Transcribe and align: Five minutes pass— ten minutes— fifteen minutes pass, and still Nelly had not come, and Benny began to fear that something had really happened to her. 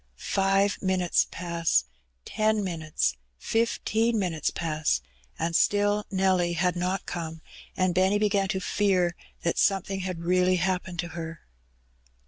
Five 0.17 0.81
minutes 0.81 1.27
pass— 1.29 1.85
ten 2.35 2.63
minutes— 2.63 3.17
fifteen 3.37 4.17
minutes 4.17 4.49
pass, 4.49 4.99
and 5.37 5.55
still 5.55 6.05
Nelly 6.09 6.53
had 6.53 6.75
not 6.75 7.05
come, 7.05 7.43
and 7.77 7.93
Benny 7.93 8.17
began 8.17 8.47
to 8.47 8.59
fear 8.59 9.15
that 9.43 9.59
something 9.59 9.99
had 9.99 10.21
really 10.23 10.55
happened 10.55 10.97
to 11.01 11.09
her. 11.09 11.41